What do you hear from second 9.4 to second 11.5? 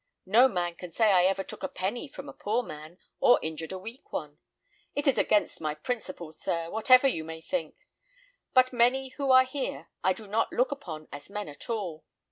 here I do not look upon as men